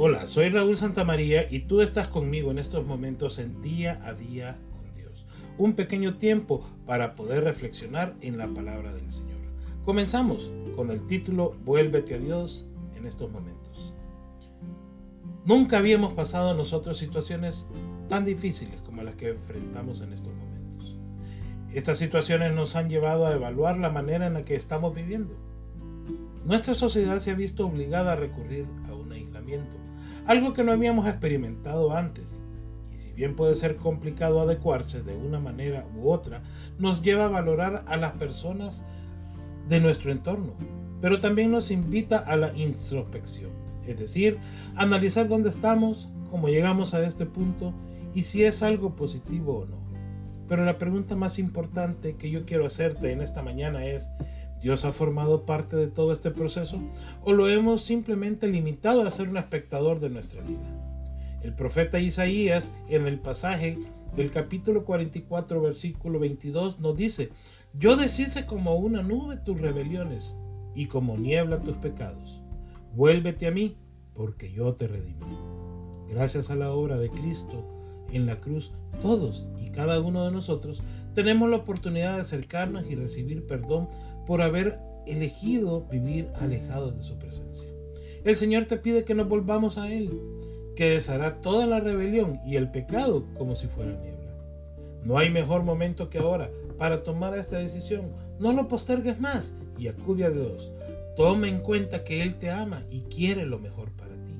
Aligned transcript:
Hola, 0.00 0.28
soy 0.28 0.48
Raúl 0.48 0.76
Santamaría 0.76 1.48
y 1.50 1.58
tú 1.58 1.80
estás 1.80 2.06
conmigo 2.06 2.52
en 2.52 2.60
estos 2.60 2.86
momentos 2.86 3.40
en 3.40 3.60
día 3.60 3.98
a 4.04 4.14
día 4.14 4.56
con 4.76 4.94
Dios. 4.94 5.26
Un 5.58 5.72
pequeño 5.72 6.18
tiempo 6.18 6.64
para 6.86 7.14
poder 7.14 7.42
reflexionar 7.42 8.14
en 8.20 8.38
la 8.38 8.46
palabra 8.46 8.94
del 8.94 9.10
Señor. 9.10 9.40
Comenzamos 9.84 10.52
con 10.76 10.92
el 10.92 11.04
título 11.08 11.56
Vuélvete 11.64 12.14
a 12.14 12.20
Dios 12.20 12.68
en 12.96 13.06
estos 13.06 13.32
momentos. 13.32 13.92
Nunca 15.44 15.78
habíamos 15.78 16.12
pasado 16.12 16.54
nosotros 16.54 16.96
situaciones 16.96 17.66
tan 18.08 18.24
difíciles 18.24 18.80
como 18.82 19.02
las 19.02 19.16
que 19.16 19.30
enfrentamos 19.30 20.00
en 20.00 20.12
estos 20.12 20.32
momentos. 20.32 20.96
Estas 21.74 21.98
situaciones 21.98 22.54
nos 22.54 22.76
han 22.76 22.88
llevado 22.88 23.26
a 23.26 23.34
evaluar 23.34 23.76
la 23.76 23.90
manera 23.90 24.28
en 24.28 24.34
la 24.34 24.44
que 24.44 24.54
estamos 24.54 24.94
viviendo. 24.94 25.34
Nuestra 26.44 26.76
sociedad 26.76 27.18
se 27.18 27.32
ha 27.32 27.34
visto 27.34 27.66
obligada 27.66 28.12
a 28.12 28.16
recurrir 28.16 28.64
a 28.88 28.94
un 28.94 29.10
aislamiento, 29.10 29.76
algo 30.28 30.52
que 30.52 30.62
no 30.62 30.72
habíamos 30.72 31.08
experimentado 31.08 31.96
antes. 31.96 32.40
Y 32.94 32.98
si 32.98 33.12
bien 33.12 33.34
puede 33.34 33.56
ser 33.56 33.76
complicado 33.76 34.40
adecuarse 34.40 35.02
de 35.02 35.16
una 35.16 35.40
manera 35.40 35.86
u 35.96 36.10
otra, 36.10 36.42
nos 36.78 37.02
lleva 37.02 37.24
a 37.24 37.28
valorar 37.28 37.84
a 37.88 37.96
las 37.96 38.12
personas 38.12 38.84
de 39.68 39.80
nuestro 39.80 40.12
entorno, 40.12 40.52
pero 41.00 41.18
también 41.18 41.50
nos 41.50 41.70
invita 41.70 42.18
a 42.18 42.36
la 42.36 42.54
introspección, 42.54 43.50
es 43.86 43.98
decir, 43.98 44.38
analizar 44.76 45.28
dónde 45.28 45.48
estamos, 45.48 46.08
cómo 46.30 46.48
llegamos 46.48 46.92
a 46.92 47.04
este 47.04 47.24
punto 47.24 47.72
y 48.14 48.22
si 48.22 48.44
es 48.44 48.62
algo 48.62 48.96
positivo 48.96 49.60
o 49.60 49.66
no. 49.66 49.78
Pero 50.46 50.64
la 50.64 50.76
pregunta 50.76 51.16
más 51.16 51.38
importante 51.38 52.16
que 52.16 52.30
yo 52.30 52.44
quiero 52.44 52.66
hacerte 52.66 53.12
en 53.12 53.22
esta 53.22 53.42
mañana 53.42 53.84
es, 53.86 54.10
¿Dios 54.60 54.84
ha 54.84 54.92
formado 54.92 55.46
parte 55.46 55.76
de 55.76 55.88
todo 55.88 56.12
este 56.12 56.30
proceso 56.30 56.80
o 57.22 57.32
lo 57.32 57.48
hemos 57.48 57.84
simplemente 57.84 58.48
limitado 58.48 59.02
a 59.02 59.10
ser 59.10 59.28
un 59.28 59.36
espectador 59.36 60.00
de 60.00 60.10
nuestra 60.10 60.42
vida? 60.42 60.68
El 61.42 61.54
profeta 61.54 62.00
Isaías 62.00 62.72
en 62.88 63.06
el 63.06 63.20
pasaje 63.20 63.78
del 64.16 64.30
capítulo 64.30 64.84
44 64.84 65.60
versículo 65.60 66.18
22 66.18 66.80
nos 66.80 66.96
dice, 66.96 67.30
yo 67.74 67.96
deshice 67.96 68.46
como 68.46 68.74
una 68.74 69.02
nube 69.02 69.36
tus 69.36 69.60
rebeliones 69.60 70.36
y 70.74 70.86
como 70.86 71.16
niebla 71.16 71.60
tus 71.60 71.76
pecados. 71.76 72.40
Vuélvete 72.94 73.46
a 73.46 73.50
mí, 73.50 73.76
porque 74.14 74.50
yo 74.50 74.74
te 74.74 74.88
redimí. 74.88 75.38
Gracias 76.08 76.50
a 76.50 76.56
la 76.56 76.72
obra 76.72 76.98
de 76.98 77.10
Cristo, 77.10 77.64
en 78.12 78.26
la 78.26 78.40
cruz, 78.40 78.72
todos 79.00 79.46
y 79.60 79.70
cada 79.70 80.00
uno 80.00 80.24
de 80.24 80.32
nosotros 80.32 80.82
tenemos 81.14 81.48
la 81.50 81.58
oportunidad 81.58 82.14
de 82.14 82.22
acercarnos 82.22 82.90
y 82.90 82.94
recibir 82.94 83.46
perdón 83.46 83.88
por 84.26 84.42
haber 84.42 84.78
elegido 85.06 85.86
vivir 85.90 86.28
alejados 86.40 86.96
de 86.96 87.02
su 87.02 87.18
presencia. 87.18 87.70
El 88.24 88.36
Señor 88.36 88.64
te 88.66 88.76
pide 88.76 89.04
que 89.04 89.14
nos 89.14 89.28
volvamos 89.28 89.78
a 89.78 89.92
Él, 89.92 90.10
que 90.76 90.90
deshará 90.90 91.40
toda 91.40 91.66
la 91.66 91.80
rebelión 91.80 92.40
y 92.44 92.56
el 92.56 92.70
pecado 92.70 93.24
como 93.36 93.54
si 93.54 93.66
fuera 93.66 93.92
niebla. 93.92 94.18
No 95.04 95.16
hay 95.18 95.30
mejor 95.30 95.62
momento 95.62 96.10
que 96.10 96.18
ahora 96.18 96.50
para 96.78 97.02
tomar 97.02 97.36
esta 97.36 97.58
decisión. 97.58 98.12
No 98.38 98.52
lo 98.52 98.68
postergues 98.68 99.20
más 99.20 99.52
y 99.76 99.88
acude 99.88 100.24
a 100.24 100.30
Dios. 100.30 100.72
Toma 101.16 101.48
en 101.48 101.58
cuenta 101.58 102.04
que 102.04 102.22
Él 102.22 102.36
te 102.36 102.50
ama 102.50 102.82
y 102.88 103.00
quiere 103.02 103.44
lo 103.44 103.58
mejor 103.58 103.90
para 103.92 104.14
ti. 104.22 104.38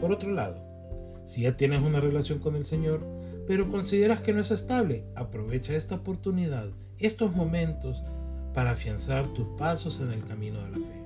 Por 0.00 0.12
otro 0.12 0.32
lado, 0.32 0.60
si 1.28 1.42
ya 1.42 1.58
tienes 1.58 1.82
una 1.82 2.00
relación 2.00 2.38
con 2.38 2.56
el 2.56 2.64
Señor, 2.64 3.00
pero 3.46 3.68
consideras 3.68 4.20
que 4.20 4.32
no 4.32 4.40
es 4.40 4.50
estable, 4.50 5.04
aprovecha 5.14 5.74
esta 5.74 5.96
oportunidad, 5.96 6.70
estos 6.98 7.36
momentos, 7.36 8.02
para 8.54 8.70
afianzar 8.70 9.26
tus 9.26 9.46
pasos 9.58 10.00
en 10.00 10.10
el 10.10 10.24
camino 10.24 10.64
de 10.64 10.70
la 10.70 10.78
fe. 10.78 11.02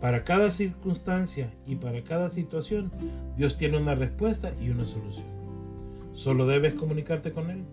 Para 0.00 0.24
cada 0.24 0.50
circunstancia 0.50 1.52
y 1.66 1.76
para 1.76 2.02
cada 2.02 2.30
situación, 2.30 2.90
Dios 3.36 3.58
tiene 3.58 3.76
una 3.76 3.94
respuesta 3.94 4.50
y 4.58 4.70
una 4.70 4.86
solución. 4.86 5.26
Solo 6.14 6.46
debes 6.46 6.72
comunicarte 6.72 7.30
con 7.30 7.50
Él. 7.50 7.64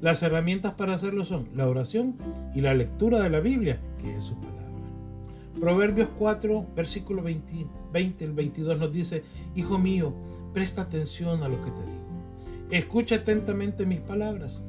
Las 0.00 0.22
herramientas 0.22 0.74
para 0.74 0.94
hacerlo 0.94 1.26
son 1.26 1.50
la 1.54 1.68
oración 1.68 2.16
y 2.54 2.62
la 2.62 2.72
lectura 2.72 3.20
de 3.20 3.28
la 3.28 3.40
Biblia, 3.40 3.78
que 3.98 4.16
es 4.16 4.24
su 4.24 4.34
palabra. 4.40 4.57
Proverbios 5.60 6.08
4, 6.18 6.66
versículo 6.76 7.22
20, 7.22 7.66
20 7.92 8.24
el 8.24 8.32
22 8.32 8.78
nos 8.78 8.92
dice, 8.92 9.24
Hijo 9.56 9.78
mío, 9.78 10.14
presta 10.52 10.82
atención 10.82 11.42
a 11.42 11.48
lo 11.48 11.62
que 11.64 11.70
te 11.72 11.84
digo. 11.84 12.06
Escucha 12.70 13.16
atentamente 13.16 13.86
mis 13.86 14.00
palabras. 14.00 14.62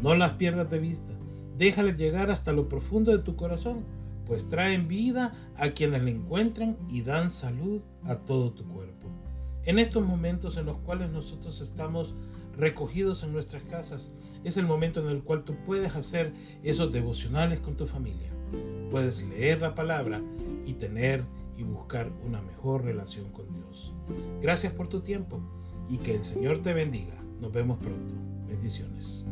No 0.00 0.14
las 0.14 0.32
pierdas 0.32 0.70
de 0.70 0.78
vista. 0.78 1.12
Déjales 1.56 1.96
llegar 1.96 2.30
hasta 2.30 2.52
lo 2.52 2.68
profundo 2.68 3.10
de 3.10 3.22
tu 3.22 3.34
corazón, 3.34 3.84
pues 4.26 4.46
traen 4.46 4.86
vida 4.86 5.32
a 5.56 5.70
quienes 5.70 6.02
le 6.02 6.12
encuentran 6.12 6.76
y 6.88 7.02
dan 7.02 7.32
salud 7.32 7.80
a 8.04 8.16
todo 8.16 8.52
tu 8.52 8.64
cuerpo. 8.68 9.08
En 9.68 9.78
estos 9.78 10.02
momentos 10.02 10.56
en 10.56 10.64
los 10.64 10.78
cuales 10.78 11.10
nosotros 11.10 11.60
estamos 11.60 12.14
recogidos 12.56 13.22
en 13.22 13.34
nuestras 13.34 13.62
casas, 13.64 14.12
es 14.42 14.56
el 14.56 14.64
momento 14.64 15.00
en 15.00 15.14
el 15.14 15.22
cual 15.22 15.44
tú 15.44 15.56
puedes 15.66 15.94
hacer 15.94 16.32
esos 16.62 16.90
devocionales 16.90 17.60
con 17.60 17.76
tu 17.76 17.86
familia. 17.86 18.32
Puedes 18.90 19.22
leer 19.24 19.60
la 19.60 19.74
palabra 19.74 20.22
y 20.64 20.72
tener 20.72 21.22
y 21.58 21.64
buscar 21.64 22.10
una 22.24 22.40
mejor 22.40 22.82
relación 22.82 23.30
con 23.30 23.52
Dios. 23.52 23.92
Gracias 24.40 24.72
por 24.72 24.88
tu 24.88 25.02
tiempo 25.02 25.38
y 25.90 25.98
que 25.98 26.14
el 26.14 26.24
Señor 26.24 26.62
te 26.62 26.72
bendiga. 26.72 27.22
Nos 27.38 27.52
vemos 27.52 27.76
pronto. 27.76 28.14
Bendiciones. 28.46 29.26